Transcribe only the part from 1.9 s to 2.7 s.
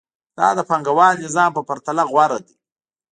غوره دی